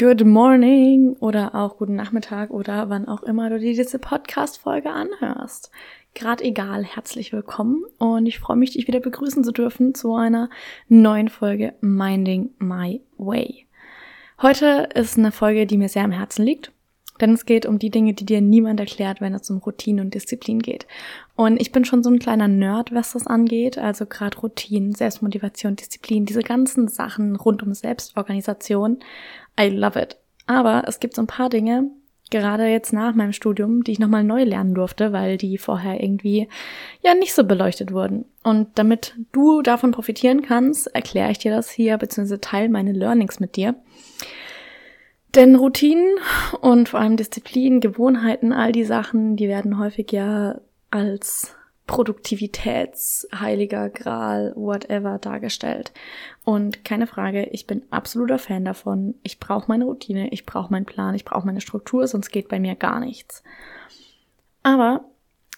[0.00, 5.70] Good morning oder auch guten Nachmittag oder wann auch immer du dir diese Podcast-Folge anhörst.
[6.14, 10.48] Gerade egal, herzlich willkommen und ich freue mich, dich wieder begrüßen zu dürfen zu einer
[10.88, 13.66] neuen Folge Minding My Way.
[14.40, 16.72] Heute ist eine Folge, die mir sehr am Herzen liegt,
[17.20, 20.14] denn es geht um die Dinge, die dir niemand erklärt, wenn es um Routine und
[20.14, 20.86] Disziplin geht.
[21.36, 25.76] Und ich bin schon so ein kleiner Nerd, was das angeht, also gerade Routinen, Selbstmotivation,
[25.76, 29.00] Disziplin, diese ganzen Sachen rund um Selbstorganisation.
[29.60, 30.16] I love it.
[30.46, 31.90] Aber es gibt so ein paar Dinge,
[32.30, 36.48] gerade jetzt nach meinem Studium, die ich nochmal neu lernen durfte, weil die vorher irgendwie
[37.02, 38.24] ja nicht so beleuchtet wurden.
[38.42, 43.40] Und damit du davon profitieren kannst, erkläre ich dir das hier, beziehungsweise teile meine Learnings
[43.40, 43.74] mit dir.
[45.34, 46.16] Denn Routinen
[46.60, 51.54] und vor allem Disziplin, Gewohnheiten, all die Sachen, die werden häufig ja als
[51.90, 55.92] Produktivitätsheiliger Gral, whatever dargestellt.
[56.44, 59.16] Und keine Frage, ich bin absoluter Fan davon.
[59.24, 62.60] Ich brauche meine Routine, ich brauche meinen Plan, ich brauche meine Struktur, sonst geht bei
[62.60, 63.42] mir gar nichts.
[64.62, 65.04] Aber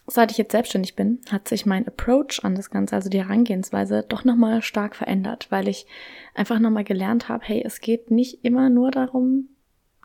[0.06, 4.02] seit ich jetzt selbstständig bin, hat sich mein Approach an das Ganze, also die Herangehensweise,
[4.08, 5.86] doch nochmal stark verändert, weil ich
[6.34, 9.50] einfach nochmal gelernt habe, hey, es geht nicht immer nur darum,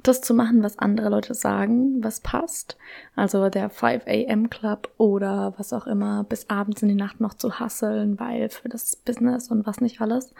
[0.07, 2.78] das zu machen, was andere Leute sagen, was passt.
[3.16, 4.50] Also der 5 a.m.
[4.50, 8.69] Club oder was auch immer, bis abends in die Nacht noch zu hasseln, weil für
[8.69, 10.34] das Business und was nicht alles.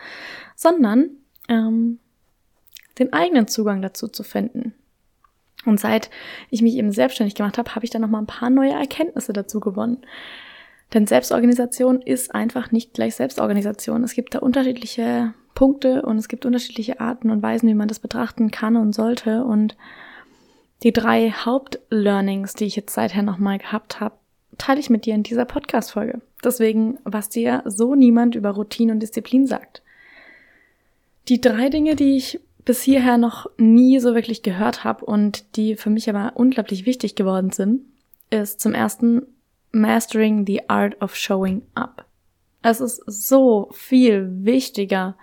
[0.56, 1.10] Sondern
[1.50, 2.00] ähm,
[3.00, 4.74] den eigenen Zugang dazu zu finden.
[5.66, 6.10] Und seit
[6.50, 9.34] ich mich eben selbstständig gemacht habe, habe ich dann noch mal ein paar neue Erkenntnisse
[9.34, 9.98] dazu gewonnen.
[10.94, 14.04] Denn Selbstorganisation ist einfach nicht gleich Selbstorganisation.
[14.04, 17.98] Es gibt da unterschiedliche Punkte und es gibt unterschiedliche Arten und Weisen, wie man das
[17.98, 19.44] betrachten kann und sollte.
[19.44, 19.76] Und
[20.84, 24.14] die drei Hauptlearnings, die ich jetzt seither nochmal gehabt habe,
[24.60, 26.22] teile ich mit dir in dieser Podcast-Folge.
[26.44, 29.82] Deswegen, was dir so niemand über Routine und Disziplin sagt.
[31.28, 35.76] Die drei Dinge, die ich bis hierher noch nie so wirklich gehört habe und die
[35.76, 37.82] für mich aber unglaublich wichtig geworden sind,
[38.30, 39.24] ist zum ersten
[39.72, 42.06] Mastering the Art of Showing Up.
[42.62, 45.16] Es ist so viel wichtiger,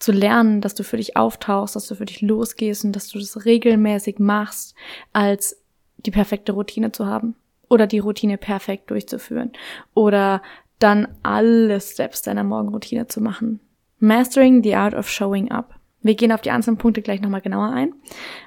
[0.00, 3.18] zu lernen, dass du für dich auftauchst, dass du für dich losgehst und dass du
[3.18, 4.74] das regelmäßig machst,
[5.12, 5.56] als
[5.98, 7.36] die perfekte Routine zu haben
[7.68, 9.52] oder die Routine perfekt durchzuführen
[9.94, 10.42] oder
[10.78, 13.60] dann alle Steps deiner Morgenroutine zu machen.
[13.98, 15.74] Mastering the art of showing up.
[16.00, 17.92] Wir gehen auf die einzelnen Punkte gleich nochmal genauer ein,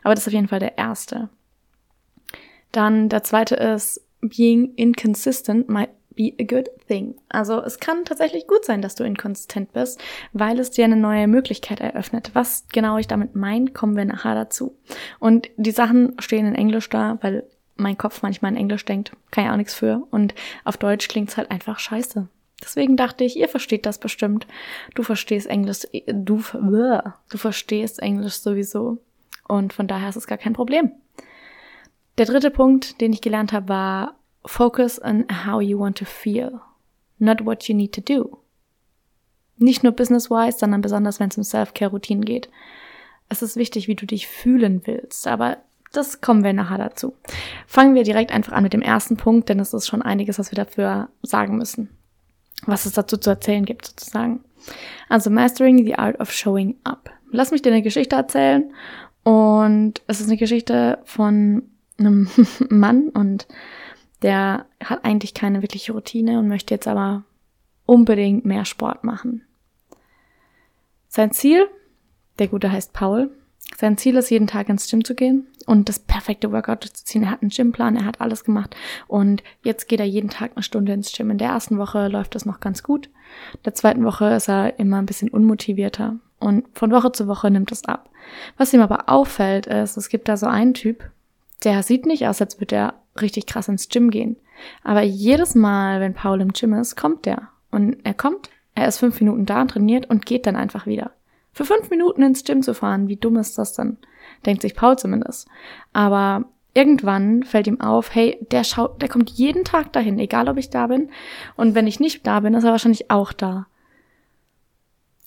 [0.04, 1.30] aber das ist auf jeden Fall der erste.
[2.72, 5.70] Dann der zweite ist being inconsistent
[6.16, 7.16] be a good thing.
[7.30, 10.02] Also es kann tatsächlich gut sein, dass du inkonsistent bist,
[10.32, 12.32] weil es dir eine neue Möglichkeit eröffnet.
[12.34, 14.78] Was genau ich damit meine, kommen wir nachher dazu.
[15.20, 17.44] Und die Sachen stehen in Englisch da, weil
[17.76, 20.08] mein Kopf manchmal in Englisch denkt, kann ja auch nichts für.
[20.12, 22.28] Und auf Deutsch klingt's halt einfach scheiße.
[22.62, 24.48] Deswegen dachte ich, ihr versteht das bestimmt.
[24.96, 29.00] Du verstehst Englisch, du, du verstehst Englisch sowieso.
[29.48, 30.92] Und von daher ist es gar kein Problem.
[32.18, 34.16] Der dritte Punkt, den ich gelernt habe, war
[34.46, 36.62] Focus on how you want to feel,
[37.20, 38.40] not what you need to do.
[39.58, 42.50] Nicht nur business-wise, sondern besonders, wenn es um Self-Care-Routinen geht.
[43.30, 45.58] Es ist wichtig, wie du dich fühlen willst, aber
[45.94, 47.14] das kommen wir nachher dazu.
[47.68, 50.52] Fangen wir direkt einfach an mit dem ersten Punkt, denn es ist schon einiges, was
[50.52, 51.90] wir dafür sagen müssen.
[52.66, 54.44] Was es dazu zu erzählen gibt, sozusagen.
[55.08, 57.12] Also Mastering the Art of Showing Up.
[57.32, 58.74] Lass mich dir eine Geschichte erzählen.
[59.24, 61.64] Und es ist eine Geschichte von
[61.98, 62.30] einem
[62.70, 63.48] Mann und
[64.24, 67.24] der hat eigentlich keine wirkliche Routine und möchte jetzt aber
[67.86, 69.44] unbedingt mehr Sport machen.
[71.10, 71.68] Sein Ziel,
[72.40, 73.30] der Gute heißt Paul,
[73.78, 77.24] sein Ziel ist, jeden Tag ins Gym zu gehen und das perfekte Workout zu ziehen.
[77.24, 78.76] Er hat einen Gymplan, er hat alles gemacht
[79.08, 81.32] und jetzt geht er jeden Tag eine Stunde ins Gym.
[81.32, 83.08] In der ersten Woche läuft das noch ganz gut.
[83.54, 87.52] In der zweiten Woche ist er immer ein bisschen unmotivierter und von Woche zu Woche
[87.52, 88.10] nimmt es ab.
[88.58, 91.10] Was ihm aber auffällt, ist, es gibt da so einen Typ,
[91.64, 94.38] der sieht nicht aus, als würde er richtig krass ins Gym gehen.
[94.84, 97.50] Aber jedes Mal, wenn Paul im Gym ist, kommt der.
[97.72, 101.12] Und er kommt, er ist fünf Minuten da und trainiert und geht dann einfach wieder.
[101.52, 103.98] Für fünf Minuten ins Gym zu fahren, wie dumm ist das dann?
[104.46, 105.48] Denkt sich Paul zumindest.
[105.92, 110.58] Aber irgendwann fällt ihm auf, hey, der schaut, der kommt jeden Tag dahin, egal ob
[110.58, 111.10] ich da bin.
[111.56, 113.68] Und wenn ich nicht da bin, ist er wahrscheinlich auch da.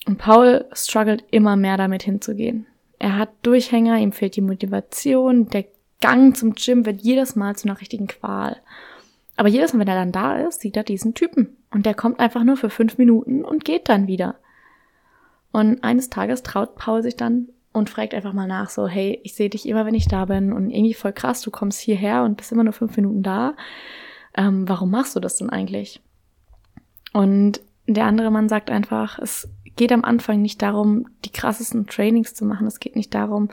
[0.06, 2.66] Und Paul struggelt immer mehr damit hinzugehen.
[2.98, 5.64] Er hat Durchhänger, ihm fehlt die Motivation, der
[6.00, 8.60] Gang zum Gym wird jedes Mal zu einer richtigen Qual.
[9.36, 11.56] Aber jedes Mal, wenn er dann da ist, sieht er diesen Typen.
[11.70, 14.36] Und der kommt einfach nur für fünf Minuten und geht dann wieder.
[15.52, 19.34] Und eines Tages traut Paul sich dann und fragt einfach mal nach, so, hey, ich
[19.34, 22.36] sehe dich immer, wenn ich da bin und irgendwie voll krass, du kommst hierher und
[22.36, 23.54] bist immer nur fünf Minuten da.
[24.34, 26.00] Ähm, warum machst du das denn eigentlich?
[27.12, 32.34] Und der andere Mann sagt einfach, es geht am Anfang nicht darum, die krassesten Trainings
[32.34, 32.66] zu machen.
[32.66, 33.50] Es geht nicht darum,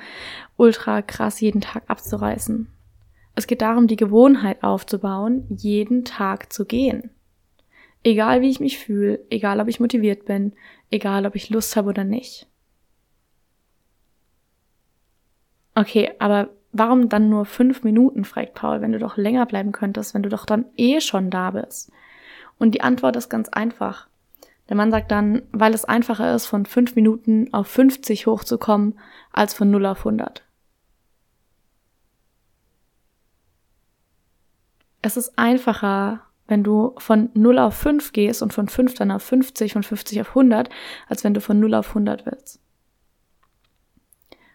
[0.57, 2.67] ultra krass jeden Tag abzureißen.
[3.35, 7.09] Es geht darum, die Gewohnheit aufzubauen, jeden Tag zu gehen.
[8.03, 10.53] Egal wie ich mich fühle, egal ob ich motiviert bin,
[10.91, 12.47] egal ob ich Lust habe oder nicht.
[15.75, 20.13] Okay, aber warum dann nur fünf Minuten, fragt Paul, wenn du doch länger bleiben könntest,
[20.13, 21.91] wenn du doch dann eh schon da bist?
[22.59, 24.07] Und die Antwort ist ganz einfach.
[24.69, 28.97] Der Mann sagt dann, weil es einfacher ist, von fünf Minuten auf 50 hochzukommen,
[29.31, 30.43] als von 0 auf 100.
[35.01, 39.23] Es ist einfacher, wenn du von 0 auf 5 gehst und von 5 dann auf
[39.23, 40.69] 50, von 50 auf 100,
[41.09, 42.61] als wenn du von 0 auf 100 willst.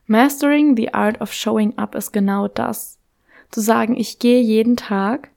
[0.06, 2.98] Mastering the art of showing up ist genau das.
[3.50, 5.30] Zu sagen, ich gehe jeden Tag,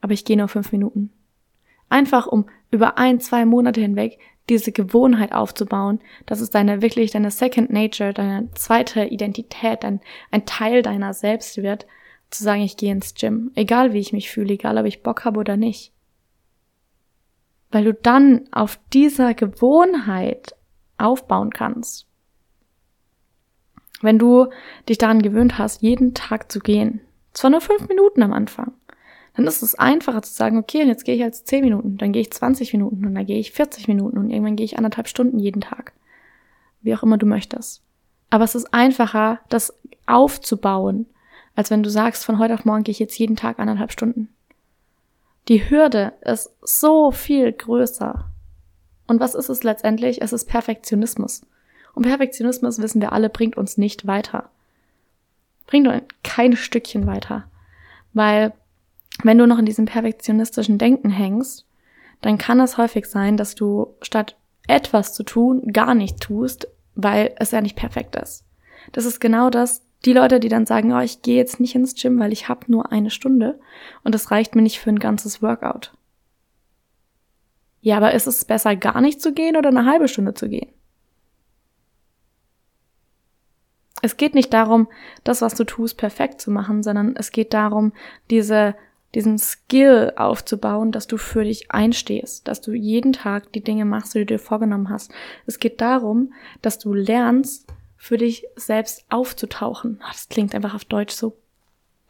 [0.00, 1.10] aber ich gehe nur fünf Minuten.
[1.94, 4.18] Einfach um über ein, zwei Monate hinweg
[4.48, 10.00] diese Gewohnheit aufzubauen, dass es deine wirklich deine Second Nature, deine zweite Identität, ein,
[10.32, 11.86] ein Teil deiner selbst wird,
[12.30, 15.24] zu sagen, ich gehe ins Gym, egal wie ich mich fühle, egal ob ich Bock
[15.24, 15.92] habe oder nicht.
[17.70, 20.56] Weil du dann auf dieser Gewohnheit
[20.98, 22.08] aufbauen kannst.
[24.02, 24.48] Wenn du
[24.88, 27.02] dich daran gewöhnt hast, jeden Tag zu gehen,
[27.34, 28.72] zwar nur fünf Minuten am Anfang,
[29.36, 32.12] dann ist es einfacher zu sagen, okay, und jetzt gehe ich jetzt zehn Minuten, dann
[32.12, 35.08] gehe ich 20 Minuten und dann gehe ich 40 Minuten und irgendwann gehe ich anderthalb
[35.08, 35.92] Stunden jeden Tag.
[36.82, 37.82] Wie auch immer du möchtest.
[38.30, 39.74] Aber es ist einfacher, das
[40.06, 41.06] aufzubauen,
[41.56, 44.28] als wenn du sagst, von heute auf morgen gehe ich jetzt jeden Tag anderthalb Stunden.
[45.48, 48.26] Die Hürde ist so viel größer.
[49.06, 50.22] Und was ist es letztendlich?
[50.22, 51.42] Es ist Perfektionismus.
[51.94, 54.50] Und Perfektionismus, wissen wir alle, bringt uns nicht weiter.
[55.66, 57.44] Bringt uns kein Stückchen weiter.
[58.14, 58.52] Weil,
[59.22, 61.66] wenn du noch in diesem perfektionistischen Denken hängst,
[62.20, 67.34] dann kann es häufig sein, dass du statt etwas zu tun, gar nicht tust, weil
[67.38, 68.44] es ja nicht perfekt ist.
[68.92, 71.94] Das ist genau das, die Leute, die dann sagen, oh, ich gehe jetzt nicht ins
[71.94, 73.58] Gym, weil ich habe nur eine Stunde
[74.02, 75.92] und das reicht mir nicht für ein ganzes Workout.
[77.80, 80.70] Ja, aber ist es besser, gar nicht zu gehen oder eine halbe Stunde zu gehen?
[84.00, 84.88] Es geht nicht darum,
[85.22, 87.92] das, was du tust, perfekt zu machen, sondern es geht darum,
[88.30, 88.74] diese,
[89.14, 94.14] diesen Skill aufzubauen, dass du für dich einstehst, dass du jeden Tag die Dinge machst,
[94.14, 95.12] die du dir vorgenommen hast.
[95.46, 96.32] Es geht darum,
[96.62, 97.66] dass du lernst,
[97.96, 99.98] für dich selbst aufzutauchen.
[100.02, 101.38] Ah, das klingt einfach auf Deutsch so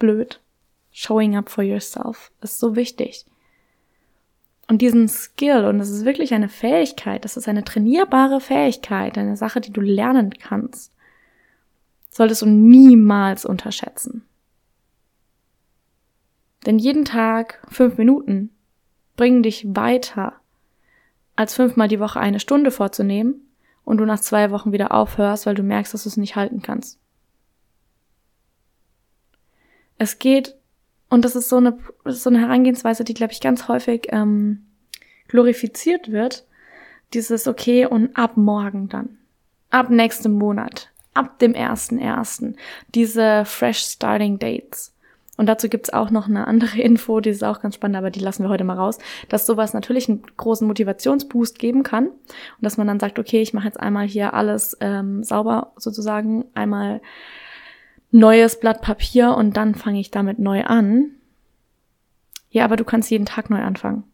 [0.00, 0.40] blöd.
[0.90, 3.26] Showing up for yourself ist so wichtig.
[4.66, 9.36] Und diesen Skill, und das ist wirklich eine Fähigkeit, das ist eine trainierbare Fähigkeit, eine
[9.36, 10.94] Sache, die du lernen kannst
[12.14, 14.24] solltest du niemals unterschätzen.
[16.66, 18.50] Denn jeden Tag fünf Minuten
[19.16, 20.34] bringen dich weiter,
[21.36, 23.44] als fünfmal die Woche eine Stunde vorzunehmen
[23.84, 26.62] und du nach zwei Wochen wieder aufhörst, weil du merkst, dass du es nicht halten
[26.62, 26.98] kannst.
[29.98, 30.56] Es geht,
[31.08, 34.66] und das ist so eine, so eine Herangehensweise, die, glaube ich, ganz häufig ähm,
[35.28, 36.46] glorifiziert wird,
[37.12, 39.18] dieses okay und ab morgen dann,
[39.70, 42.56] ab nächstem Monat, ab dem 1.1.
[42.94, 44.93] diese Fresh Starting Dates.
[45.36, 48.20] Und dazu gibt's auch noch eine andere Info, die ist auch ganz spannend, aber die
[48.20, 48.98] lassen wir heute mal raus,
[49.28, 53.52] dass sowas natürlich einen großen Motivationsboost geben kann und dass man dann sagt, okay, ich
[53.52, 57.00] mache jetzt einmal hier alles ähm, sauber sozusagen, einmal
[58.10, 61.10] neues Blatt Papier und dann fange ich damit neu an.
[62.50, 64.04] Ja, aber du kannst jeden Tag neu anfangen.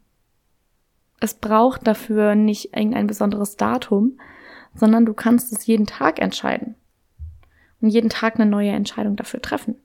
[1.19, 4.19] Es braucht dafür nicht irgendein besonderes Datum,
[4.73, 6.73] sondern du kannst es jeden Tag entscheiden
[7.79, 9.75] und jeden Tag eine neue Entscheidung dafür treffen.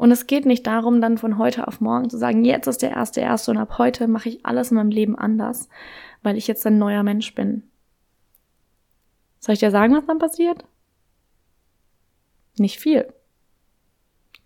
[0.00, 2.92] Und es geht nicht darum, dann von heute auf morgen zu sagen, jetzt ist der
[2.92, 5.68] erste erste und ab heute mache ich alles in meinem Leben anders,
[6.22, 7.64] weil ich jetzt ein neuer Mensch bin.
[9.40, 10.64] Soll ich dir sagen, was dann passiert?
[12.56, 13.12] Nicht viel.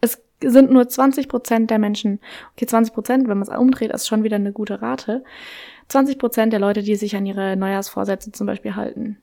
[0.00, 2.18] Es sind nur 20 Prozent der Menschen,
[2.54, 5.22] okay, 20 Prozent, wenn man es umdreht, ist schon wieder eine gute Rate.
[5.86, 9.18] 20 Prozent der Leute, die sich an ihre Neujahrsvorsätze zum Beispiel halten.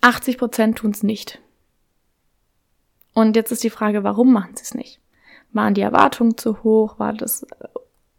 [0.00, 1.40] 80 Prozent tun es nicht.
[3.14, 5.00] Und jetzt ist die Frage, warum machen sie es nicht?
[5.52, 6.98] Waren die Erwartungen zu hoch?
[6.98, 7.46] War das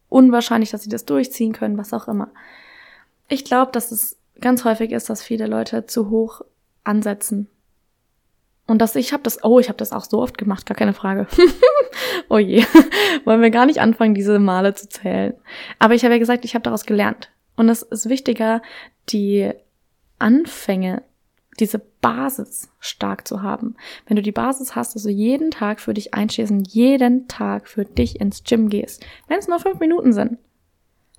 [0.10, 1.78] unwahrscheinlich, dass sie das durchziehen können?
[1.78, 2.30] Was auch immer.
[3.28, 6.42] Ich glaube, dass es ganz häufig ist, dass viele Leute zu hoch
[6.84, 7.48] ansetzen.
[8.66, 10.94] Und dass ich habe das, oh, ich habe das auch so oft gemacht, gar keine
[10.94, 11.28] Frage.
[12.30, 12.64] oh je,
[13.26, 15.34] wollen wir gar nicht anfangen, diese Male zu zählen.
[15.80, 17.32] Aber ich habe ja gesagt, ich habe daraus gelernt.
[17.56, 18.62] Und es ist wichtiger,
[19.10, 19.52] die
[20.20, 21.04] Anfänge
[21.60, 23.76] diese Basis stark zu haben.
[24.08, 27.68] Wenn du die Basis hast, dass du jeden Tag für dich einstehst und jeden Tag
[27.68, 30.38] für dich ins Gym gehst, wenn es nur fünf Minuten sind,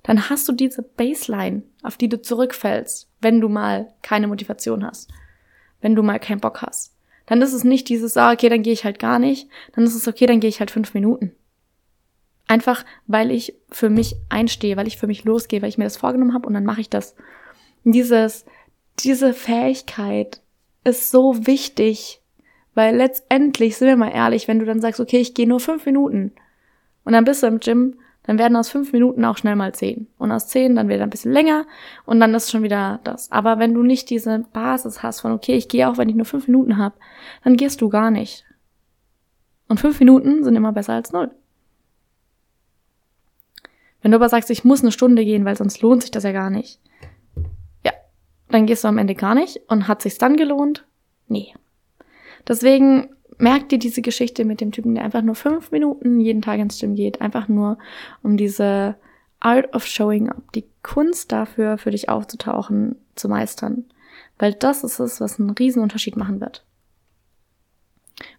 [0.03, 5.11] dann hast du diese Baseline, auf die du zurückfällst, wenn du mal keine Motivation hast,
[5.81, 6.95] wenn du mal keinen Bock hast.
[7.27, 9.95] Dann ist es nicht dieses, ah, okay, dann gehe ich halt gar nicht, dann ist
[9.95, 11.33] es okay, dann gehe ich halt fünf Minuten.
[12.47, 15.97] Einfach, weil ich für mich einstehe, weil ich für mich losgehe, weil ich mir das
[15.97, 17.15] vorgenommen habe und dann mache ich das.
[17.83, 18.45] dieses,
[19.03, 20.41] diese Fähigkeit
[20.83, 22.21] ist so wichtig,
[22.73, 25.85] weil letztendlich, sind wir mal ehrlich, wenn du dann sagst, okay, ich gehe nur fünf
[25.85, 26.31] Minuten
[27.03, 30.07] und dann bist du im Gym, dann werden aus fünf Minuten auch schnell mal zehn.
[30.17, 31.65] Und aus zehn dann wieder ein bisschen länger
[32.05, 33.31] und dann ist schon wieder das.
[33.31, 36.25] Aber wenn du nicht diese Basis hast von, okay, ich gehe auch, wenn ich nur
[36.25, 36.95] fünf Minuten habe,
[37.43, 38.45] dann gehst du gar nicht.
[39.67, 41.31] Und fünf Minuten sind immer besser als null.
[44.01, 46.31] Wenn du aber sagst, ich muss eine Stunde gehen, weil sonst lohnt sich das ja
[46.31, 46.79] gar nicht,
[48.51, 50.85] dann gehst du am Ende gar nicht und hat sich's dann gelohnt?
[51.27, 51.53] Nee.
[52.47, 56.59] Deswegen merkt dir diese Geschichte mit dem Typen, der einfach nur fünf Minuten jeden Tag
[56.59, 57.77] ins Gym geht, einfach nur
[58.21, 58.95] um diese
[59.39, 63.85] Art of Showing Up, die Kunst dafür, für dich aufzutauchen, zu meistern.
[64.37, 66.63] Weil das ist es, was einen riesen Unterschied machen wird.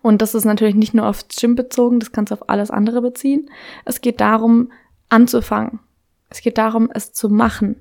[0.00, 3.02] Und das ist natürlich nicht nur aufs Gym bezogen, das kannst du auf alles andere
[3.02, 3.50] beziehen.
[3.84, 4.70] Es geht darum,
[5.08, 5.80] anzufangen.
[6.30, 7.76] Es geht darum, es zu machen.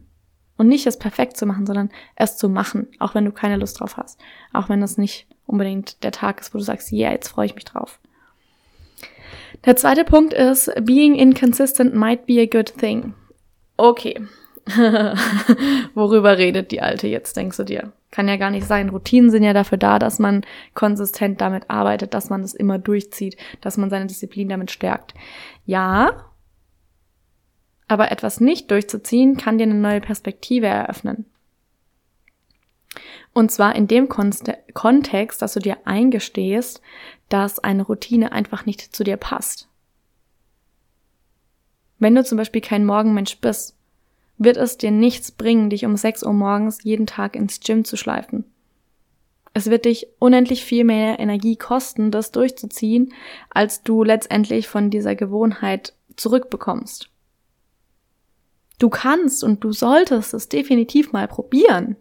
[0.62, 3.80] Und nicht es perfekt zu machen, sondern es zu machen, auch wenn du keine Lust
[3.80, 4.20] drauf hast.
[4.54, 7.56] Auch wenn das nicht unbedingt der Tag ist, wo du sagst, yeah, jetzt freue ich
[7.56, 8.00] mich drauf.
[9.66, 13.16] Der zweite Punkt ist, being inconsistent might be a good thing.
[13.76, 14.22] Okay.
[15.96, 17.92] Worüber redet die Alte jetzt, denkst du dir?
[18.12, 18.90] Kann ja gar nicht sein.
[18.90, 23.36] Routinen sind ja dafür da, dass man konsistent damit arbeitet, dass man es immer durchzieht,
[23.62, 25.16] dass man seine Disziplin damit stärkt.
[25.66, 26.31] Ja,
[27.92, 31.26] aber etwas nicht durchzuziehen kann dir eine neue Perspektive eröffnen.
[33.34, 36.82] Und zwar in dem Kontext, dass du dir eingestehst,
[37.28, 39.68] dass eine Routine einfach nicht zu dir passt.
[42.00, 43.76] Wenn du zum Beispiel kein Morgenmensch bist,
[44.38, 47.98] wird es dir nichts bringen, dich um 6 Uhr morgens jeden Tag ins Gym zu
[47.98, 48.46] schleifen.
[49.54, 53.14] Es wird dich unendlich viel mehr Energie kosten, das durchzuziehen,
[53.50, 57.10] als du letztendlich von dieser Gewohnheit zurückbekommst.
[58.82, 61.98] Du kannst und du solltest es definitiv mal probieren.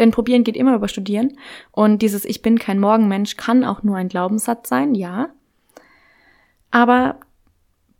[0.00, 1.38] Denn probieren geht immer über studieren.
[1.70, 5.28] Und dieses Ich bin kein Morgenmensch kann auch nur ein Glaubenssatz sein, ja.
[6.72, 7.20] Aber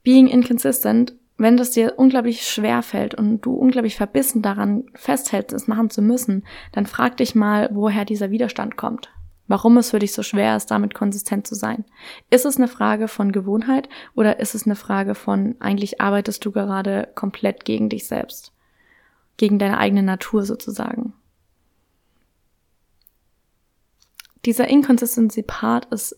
[0.03, 5.69] being inconsistent, wenn das dir unglaublich schwer fällt und du unglaublich verbissen daran festhältst, es
[5.69, 6.43] machen zu müssen,
[6.73, 9.14] dann frag dich mal, woher dieser Widerstand kommt
[9.47, 11.85] warum es für dich so schwer ist, damit konsistent zu sein.
[12.31, 16.53] Ist es eine Frage von Gewohnheit oder ist es eine Frage von, eigentlich arbeitest du
[16.53, 18.53] gerade komplett gegen dich selbst,
[19.37, 21.13] gegen deine eigene Natur sozusagen?
[24.45, 26.17] Dieser Inconsistency-Part ist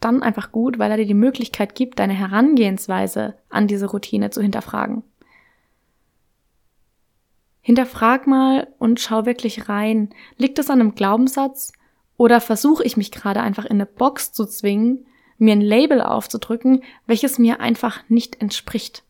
[0.00, 4.40] dann einfach gut, weil er dir die Möglichkeit gibt, deine Herangehensweise an diese Routine zu
[4.42, 5.02] hinterfragen.
[7.60, 10.10] Hinterfrag mal und schau wirklich rein.
[10.36, 11.72] Liegt es an einem Glaubenssatz?
[12.16, 15.06] Oder versuche ich mich gerade einfach in eine Box zu zwingen,
[15.38, 19.02] mir ein Label aufzudrücken, welches mir einfach nicht entspricht.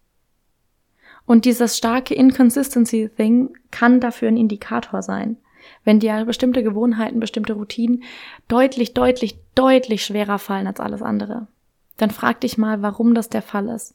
[1.25, 5.37] Und dieses starke Inconsistency-Thing kann dafür ein Indikator sein.
[5.85, 8.05] Wenn dir bestimmte Gewohnheiten, bestimmte Routinen
[8.49, 11.49] deutlich, deutlich, deutlich schwerer fallen als alles andere,
[11.97, 13.95] dann frag dich mal, warum das der Fall ist.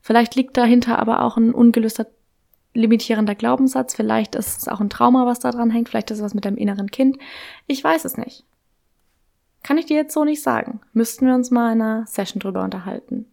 [0.00, 2.06] Vielleicht liegt dahinter aber auch ein ungelöster
[2.74, 6.24] limitierender Glaubenssatz, vielleicht ist es auch ein Trauma, was da dran hängt, vielleicht ist es
[6.24, 7.18] was mit deinem inneren Kind.
[7.66, 8.44] Ich weiß es nicht.
[9.62, 10.80] Kann ich dir jetzt so nicht sagen.
[10.92, 13.26] Müssten wir uns mal in einer Session drüber unterhalten.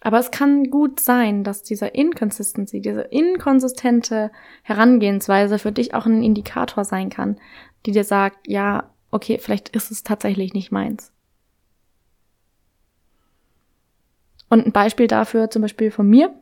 [0.00, 4.30] Aber es kann gut sein, dass dieser Inconsistency, diese inkonsistente
[4.62, 7.38] Herangehensweise für dich auch ein Indikator sein kann,
[7.86, 11.12] die dir sagt, ja, okay, vielleicht ist es tatsächlich nicht meins.
[14.48, 16.32] Und ein Beispiel dafür zum Beispiel von mir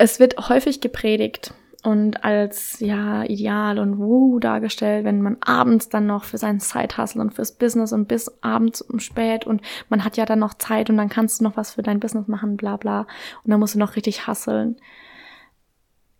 [0.00, 1.52] es wird häufig gepredigt
[1.82, 7.20] und als ja ideal und wuh dargestellt, wenn man abends dann noch für seinen Side-Hustle
[7.20, 10.88] und fürs Business und bis abends um spät und man hat ja dann noch Zeit
[10.88, 13.00] und dann kannst du noch was für dein Business machen, bla bla.
[13.44, 14.76] Und dann musst du noch richtig hustlen.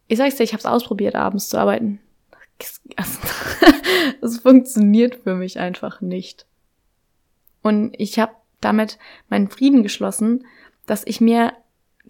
[0.09, 2.01] Ich sag's dir, ich habe es ausprobiert, abends zu arbeiten.
[4.21, 6.45] Es funktioniert für mich einfach nicht.
[7.63, 8.99] Und ich habe damit
[9.31, 10.45] meinen Frieden geschlossen,
[10.85, 11.55] dass ich mir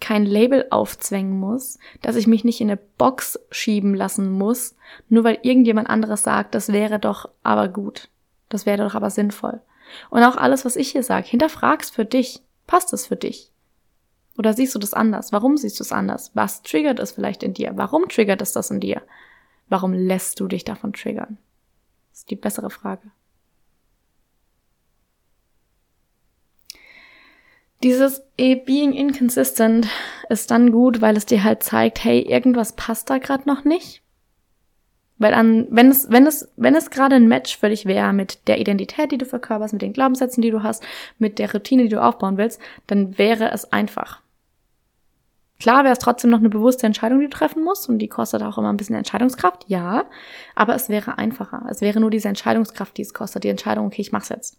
[0.00, 4.74] kein Label aufzwängen muss, dass ich mich nicht in eine Box schieben lassen muss,
[5.08, 8.08] nur weil irgendjemand anderes sagt, das wäre doch aber gut.
[8.48, 9.60] Das wäre doch aber sinnvoll.
[10.08, 12.42] Und auch alles, was ich hier sage, hinterfragst für dich.
[12.66, 13.52] Passt es für dich?
[14.38, 15.32] Oder siehst du das anders?
[15.32, 16.30] Warum siehst du es anders?
[16.34, 17.72] Was triggert es vielleicht in dir?
[17.74, 19.02] Warum triggert es das in dir?
[19.68, 21.38] Warum lässt du dich davon triggern?
[22.10, 23.10] Das ist die bessere Frage.
[27.82, 29.88] Dieses eh, Being inconsistent
[30.28, 34.02] ist dann gut, weil es dir halt zeigt, hey, irgendwas passt da gerade noch nicht.
[35.16, 38.48] Weil an, wenn es, wenn es, wenn es gerade ein Match für dich wäre mit
[38.48, 40.82] der Identität, die du verkörperst, mit den Glaubenssätzen, die du hast,
[41.18, 44.20] mit der Routine, die du aufbauen willst, dann wäre es einfach.
[45.58, 48.42] Klar wäre es trotzdem noch eine bewusste Entscheidung, die du treffen musst und die kostet
[48.42, 50.06] auch immer ein bisschen Entscheidungskraft, ja,
[50.54, 51.66] aber es wäre einfacher.
[51.68, 54.58] Es wäre nur diese Entscheidungskraft, die es kostet, die Entscheidung, okay, ich mach's jetzt.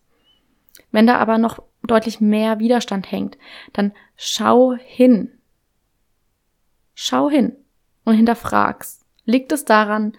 [0.92, 3.38] Wenn da aber noch deutlich mehr Widerstand hängt,
[3.74, 5.32] dann schau hin.
[6.94, 7.56] Schau hin
[8.06, 9.06] und hinterfrag's.
[9.26, 10.14] Liegt es daran,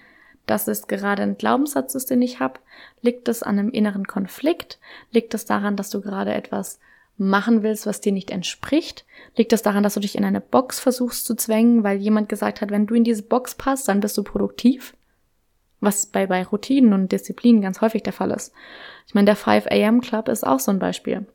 [0.47, 2.61] dass es gerade ein Glaubenssatz ist, den ich habe?
[3.01, 4.79] Liegt es an einem inneren Konflikt?
[5.11, 6.81] Liegt es daran, dass du gerade etwas
[7.17, 9.05] machen willst, was dir nicht entspricht?
[9.37, 12.61] Liegt es daran, dass du dich in eine Box versuchst zu zwängen, weil jemand gesagt
[12.61, 14.95] hat, wenn du in diese Box passt, dann bist du produktiv?
[15.81, 18.53] Was bei, bei Routinen und Disziplinen ganz häufig der Fall ist.
[19.07, 21.27] Ich meine, der 5 AM Club ist auch so ein Beispiel.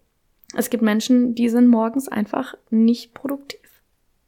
[0.56, 3.60] Es gibt Menschen, die sind morgens einfach nicht produktiv.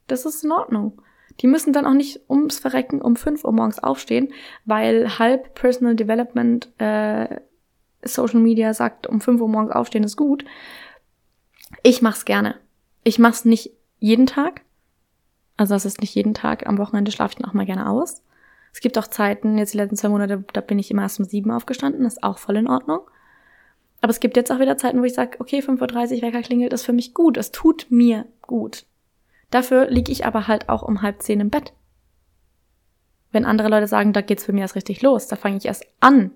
[0.06, 1.00] Das ist in Ordnung.
[1.40, 4.32] Die müssen dann auch nicht ums Verrecken um 5 Uhr morgens aufstehen,
[4.66, 7.40] weil halb Personal Development äh,
[8.02, 10.44] Social Media sagt, um 5 Uhr morgens aufstehen ist gut.
[11.82, 12.56] Ich mach's gerne.
[13.04, 14.62] Ich mach's nicht jeden Tag.
[15.56, 16.66] Also das ist nicht jeden Tag.
[16.66, 18.22] Am Wochenende schlafe ich dann auch mal gerne aus.
[18.72, 21.24] Es gibt auch Zeiten, jetzt die letzten zwei Monate, da bin ich immer erst um
[21.24, 23.00] sieben aufgestanden, ist auch voll in Ordnung.
[24.00, 26.72] Aber es gibt jetzt auch wieder Zeiten, wo ich sage, okay, 5.30 Uhr Wecker klingelt,
[26.72, 27.36] ist für mich gut.
[27.36, 28.86] Es tut mir gut.
[29.50, 31.72] Dafür liege ich aber halt auch um halb zehn im Bett.
[33.32, 35.86] Wenn andere Leute sagen, da geht's für mich erst richtig los, da fange ich erst
[36.00, 36.32] an.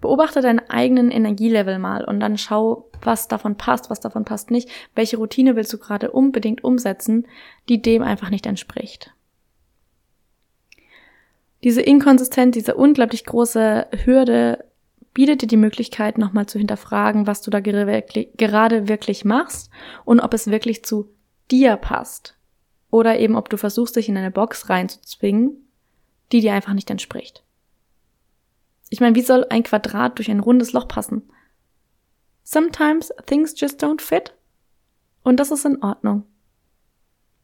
[0.00, 4.68] Beobachte deinen eigenen Energielevel mal und dann schau, was davon passt, was davon passt nicht.
[4.94, 7.26] Welche Routine willst du gerade unbedingt umsetzen,
[7.68, 9.14] die dem einfach nicht entspricht.
[11.62, 14.64] Diese Inkonsistenz, diese unglaublich große Hürde
[15.14, 19.70] bietet dir die Möglichkeit, nochmal zu hinterfragen, was du da gerade wirklich machst
[20.04, 21.10] und ob es wirklich zu
[21.50, 22.36] dir passt.
[22.90, 25.68] Oder eben, ob du versuchst, dich in eine Box reinzuzwingen,
[26.30, 27.42] die dir einfach nicht entspricht.
[28.90, 31.22] Ich meine, wie soll ein Quadrat durch ein rundes Loch passen?
[32.42, 34.34] Sometimes things just don't fit.
[35.22, 36.24] Und das ist in Ordnung.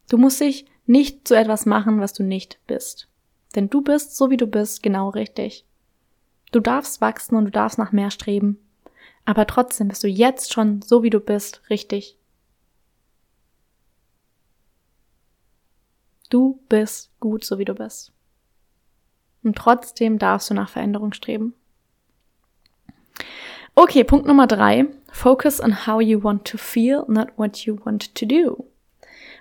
[0.09, 3.07] Du musst dich nicht zu etwas machen, was du nicht bist.
[3.55, 5.65] Denn du bist, so wie du bist, genau richtig.
[6.51, 8.57] Du darfst wachsen und du darfst nach mehr streben.
[9.25, 12.17] Aber trotzdem bist du jetzt schon so wie du bist richtig.
[16.29, 18.11] Du bist gut so wie du bist.
[19.43, 21.53] Und trotzdem darfst du nach Veränderung streben.
[23.75, 24.87] Okay, Punkt Nummer drei.
[25.11, 28.65] Focus on how you want to feel, not what you want to do.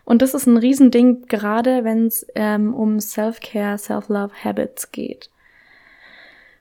[0.05, 5.29] Und das ist ein Riesending, gerade wenn es ähm, um Self-Care, Self-Love Habits geht.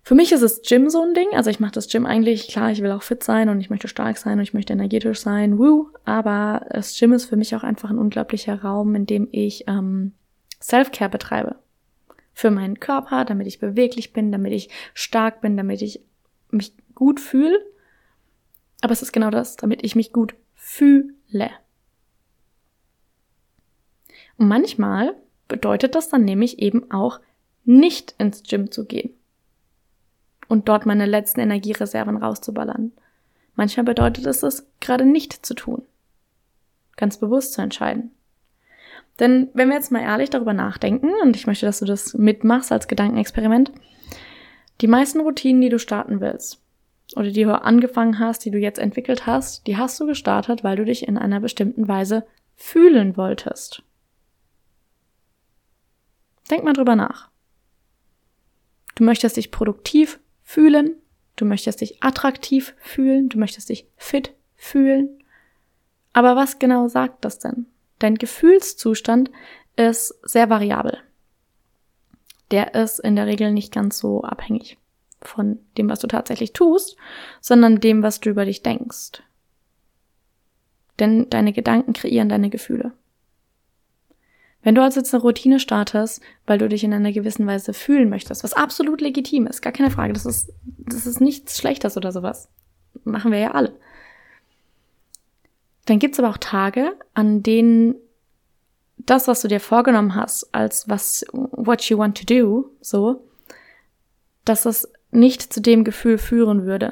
[0.08, 1.28] Für mich ist es Gym so ein Ding.
[1.34, 3.90] Also ich mache das Gym eigentlich, klar, ich will auch fit sein und ich möchte
[3.90, 5.90] stark sein und ich möchte energetisch sein, woo.
[6.06, 10.14] Aber das Gym ist für mich auch einfach ein unglaublicher Raum, in dem ich ähm,
[10.62, 11.58] Self-Care betreibe.
[12.32, 16.00] Für meinen Körper, damit ich beweglich bin, damit ich stark bin, damit ich
[16.52, 17.60] mich gut fühle.
[18.80, 21.50] Aber es ist genau das, damit ich mich gut fühle.
[24.38, 25.16] Und manchmal
[25.50, 27.20] bedeutet das dann nämlich eben auch
[27.66, 29.17] nicht ins Gym zu gehen
[30.48, 32.92] und dort meine letzten Energiereserven rauszuballern.
[33.56, 35.84] Manchmal bedeutet es es, gerade nicht zu tun.
[36.96, 38.12] Ganz bewusst zu entscheiden.
[39.20, 42.72] Denn wenn wir jetzt mal ehrlich darüber nachdenken, und ich möchte, dass du das mitmachst
[42.72, 43.72] als Gedankenexperiment,
[44.82, 46.62] die meisten Routinen, die du starten willst,
[47.16, 50.76] oder die du angefangen hast, die du jetzt entwickelt hast, die hast du gestartet, weil
[50.76, 53.82] du dich in einer bestimmten Weise fühlen wolltest.
[56.52, 57.30] Denk mal drüber nach.
[58.96, 60.96] Du möchtest dich produktiv fühlen,
[61.36, 65.22] du möchtest dich attraktiv fühlen, du möchtest dich fit fühlen.
[66.14, 67.66] Aber was genau sagt das denn?
[68.00, 69.30] Dein Gefühlszustand
[69.76, 71.00] ist sehr variabel.
[72.52, 74.78] der ist in der Regel nicht ganz so abhängig
[75.22, 76.96] von dem, was du tatsächlich tust,
[77.42, 79.22] sondern dem, was du über dich denkst.
[81.00, 82.94] Denn deine Gedanken kreieren deine Gefühle.
[84.68, 88.10] Wenn du also jetzt eine Routine startest, weil du dich in einer gewissen Weise fühlen
[88.10, 92.12] möchtest, was absolut legitim ist, gar keine Frage, das ist, das ist nichts Schlechtes oder
[92.12, 92.50] sowas.
[93.06, 93.80] Machen wir ja alle.
[95.86, 97.96] Dann gibt's aber auch Tage, an denen
[98.98, 103.24] das, was du dir vorgenommen hast, als was, what you want to do, so,
[104.44, 106.92] dass es nicht zu dem Gefühl führen würde.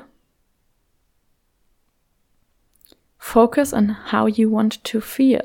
[3.18, 5.44] Focus on how you want to feel.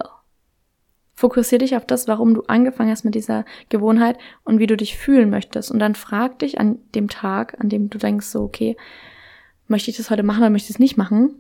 [1.21, 4.97] Fokussier dich auf das, warum du angefangen hast mit dieser Gewohnheit und wie du dich
[4.97, 5.71] fühlen möchtest.
[5.71, 8.75] Und dann frag dich an dem Tag, an dem du denkst, so, okay,
[9.69, 11.35] möchte ich das heute machen oder möchte ich es nicht machen?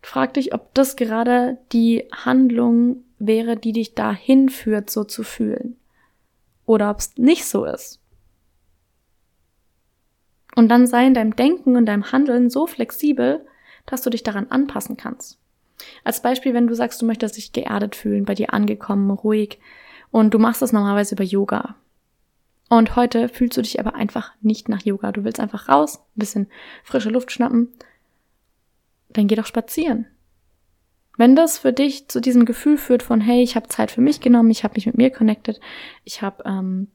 [0.00, 5.76] Frag dich, ob das gerade die Handlung wäre, die dich dahin führt, so zu fühlen.
[6.64, 8.00] Oder ob es nicht so ist.
[10.56, 13.44] Und dann sei in deinem Denken und deinem Handeln so flexibel,
[13.84, 15.41] dass du dich daran anpassen kannst.
[16.04, 19.58] Als Beispiel, wenn du sagst, du möchtest dich geerdet fühlen, bei dir angekommen, ruhig
[20.10, 21.76] und du machst das normalerweise über Yoga.
[22.68, 25.12] Und heute fühlst du dich aber einfach nicht nach Yoga.
[25.12, 26.46] Du willst einfach raus, ein bisschen
[26.84, 27.68] frische Luft schnappen.
[29.10, 30.06] Dann geh doch spazieren.
[31.18, 34.20] Wenn das für dich zu diesem Gefühl führt von, hey, ich habe Zeit für mich
[34.20, 35.60] genommen, ich habe mich mit mir connected,
[36.04, 36.88] ich habe ähm,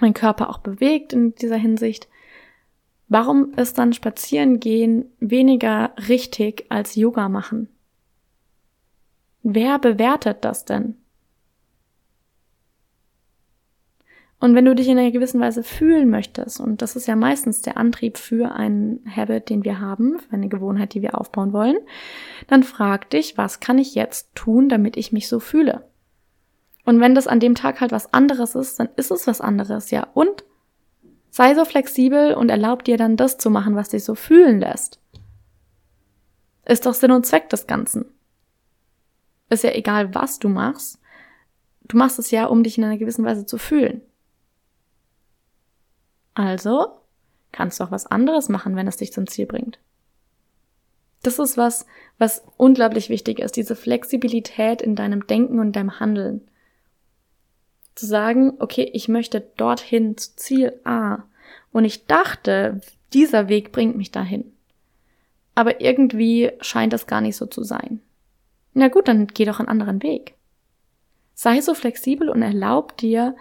[0.00, 2.08] meinen Körper auch bewegt in dieser Hinsicht,
[3.08, 7.68] warum ist dann spazieren gehen weniger richtig als Yoga machen?
[9.50, 10.96] Wer bewertet das denn?
[14.40, 17.62] Und wenn du dich in einer gewissen Weise fühlen möchtest, und das ist ja meistens
[17.62, 21.78] der Antrieb für einen Habit, den wir haben, für eine Gewohnheit, die wir aufbauen wollen,
[22.46, 25.88] dann frag dich, was kann ich jetzt tun, damit ich mich so fühle?
[26.84, 29.90] Und wenn das an dem Tag halt was anderes ist, dann ist es was anderes,
[29.90, 30.08] ja.
[30.12, 30.44] Und
[31.30, 35.00] sei so flexibel und erlaub dir dann das zu machen, was dich so fühlen lässt.
[36.66, 38.04] Ist doch Sinn und Zweck des Ganzen.
[39.50, 41.00] Ist ja egal, was du machst.
[41.82, 44.02] Du machst es ja, um dich in einer gewissen Weise zu fühlen.
[46.34, 46.98] Also
[47.50, 49.78] kannst du auch was anderes machen, wenn es dich zum Ziel bringt.
[51.22, 51.86] Das ist was,
[52.18, 56.42] was unglaublich wichtig ist, diese Flexibilität in deinem Denken und deinem Handeln.
[57.94, 61.24] Zu sagen, okay, ich möchte dorthin zu Ziel A
[61.72, 62.80] und ich dachte,
[63.12, 64.52] dieser Weg bringt mich dahin.
[65.54, 68.00] Aber irgendwie scheint es gar nicht so zu sein.
[68.78, 70.36] Na gut, dann geh doch einen anderen Weg.
[71.34, 73.34] Sei so flexibel und erlaub dir,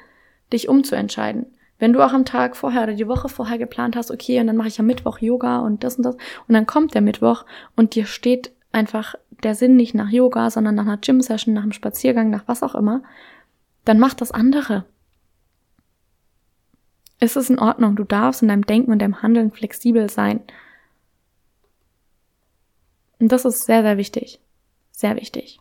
[0.51, 1.45] dich umzuentscheiden.
[1.77, 4.55] Wenn du auch am Tag vorher oder die Woche vorher geplant hast, okay, und dann
[4.55, 7.45] mache ich am Mittwoch Yoga und das und das, und dann kommt der Mittwoch
[7.75, 11.71] und dir steht einfach der Sinn nicht nach Yoga, sondern nach einer Gym-Session, nach einem
[11.71, 13.03] Spaziergang, nach was auch immer,
[13.85, 14.85] dann mach das andere.
[17.19, 20.39] Es ist in Ordnung, du darfst in deinem Denken und deinem Handeln flexibel sein.
[23.19, 24.39] Und das ist sehr, sehr wichtig.
[24.97, 25.59] Sehr wichtig.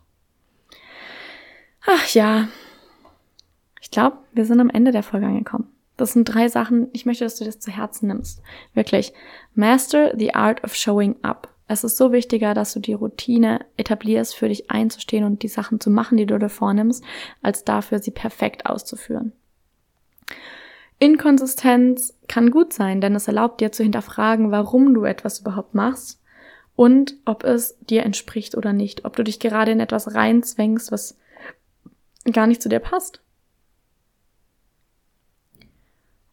[1.86, 2.48] Ach ja.
[3.82, 5.70] Ich glaube, wir sind am Ende der Folge angekommen.
[5.98, 8.40] Das sind drei Sachen, ich möchte, dass du das zu Herzen nimmst.
[8.72, 9.12] Wirklich.
[9.54, 11.50] Master the art of showing up.
[11.68, 15.80] Es ist so wichtiger, dass du die Routine etablierst, für dich einzustehen und die Sachen
[15.80, 17.04] zu machen, die du dir vornimmst,
[17.42, 19.32] als dafür sie perfekt auszuführen.
[20.98, 26.22] Inkonsistenz kann gut sein, denn es erlaubt dir zu hinterfragen, warum du etwas überhaupt machst
[26.76, 31.18] und ob es dir entspricht oder nicht, ob du dich gerade in etwas reinzwängst, was
[32.30, 33.22] gar nicht zu dir passt.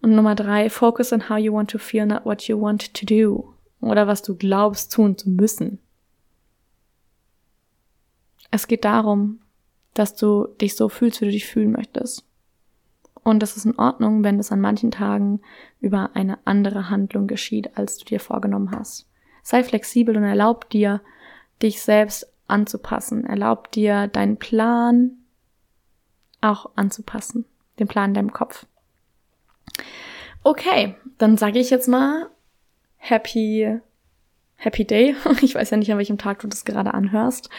[0.02, 3.06] Und Nummer drei, focus on how you want to feel, not what you want to
[3.06, 3.54] do.
[3.80, 5.80] Oder was du glaubst tun zu müssen.
[8.52, 9.40] Es geht darum,
[9.94, 12.26] dass du dich so fühlst, wie du dich fühlen möchtest.
[13.24, 15.42] Und es ist in Ordnung, wenn es an manchen Tagen
[15.80, 19.08] über eine andere Handlung geschieht, als du dir vorgenommen hast.
[19.44, 21.02] Sei flexibel und erlaub dir,
[21.62, 23.26] dich selbst anzupassen.
[23.26, 25.12] Erlaub dir, deinen Plan
[26.42, 27.46] auch anzupassen.
[27.80, 28.66] Den Plan in deinem Kopf.
[30.44, 32.30] Okay, dann sage ich jetzt mal
[32.98, 33.80] Happy
[34.56, 35.16] Happy Day.
[35.42, 37.50] Ich weiß ja nicht, an welchem Tag du das gerade anhörst.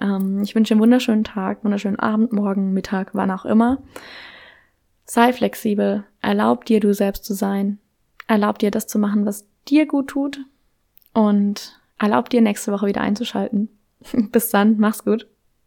[0.00, 3.82] Ähm, ich wünsche dir einen wunderschönen Tag, wunderschönen Abend, Morgen, Mittag, wann auch immer.
[5.04, 6.04] Sei flexibel.
[6.20, 7.78] Erlaub dir, du selbst zu sein.
[8.28, 10.40] Erlaub dir, das zu machen, was dir gut tut,
[11.12, 13.68] und erlaub dir nächste Woche wieder einzuschalten.
[14.12, 15.26] Bis dann, mach's gut.